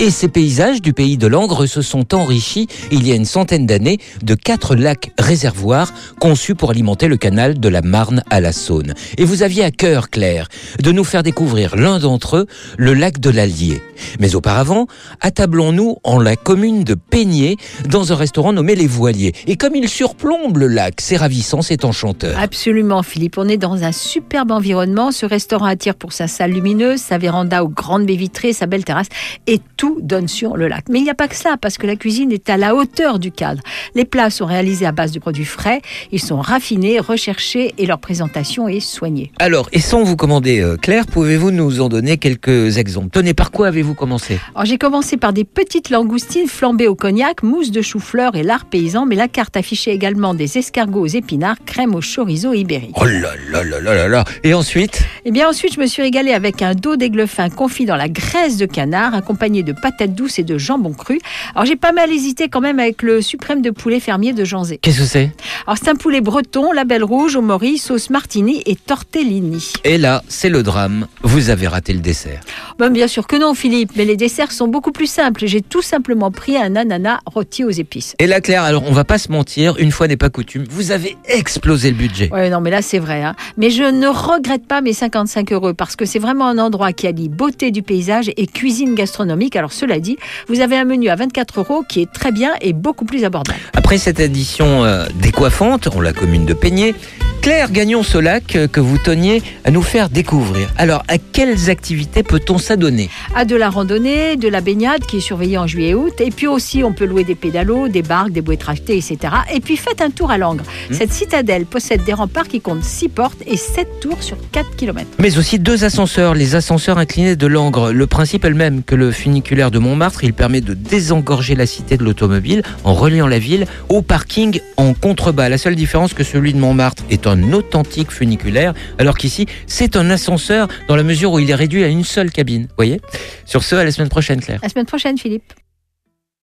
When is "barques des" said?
108.02-108.40